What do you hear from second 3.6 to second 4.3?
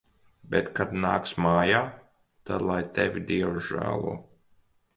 žēlo.